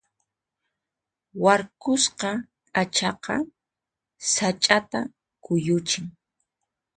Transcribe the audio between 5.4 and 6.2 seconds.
kuyuchin.